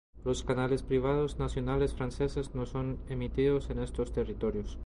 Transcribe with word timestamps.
Los 0.25 0.41
canales 0.41 0.81
privados 0.81 1.37
nacionales 1.37 1.93
franceses 1.93 2.55
no 2.55 2.65
son 2.65 2.97
emitidos 3.07 3.69
en 3.69 3.77
estos 3.77 4.11
territorios. 4.11 4.79